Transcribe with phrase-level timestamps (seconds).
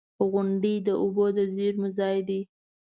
[0.31, 2.41] •غونډۍ د اوبو د زیرمو ځای دی.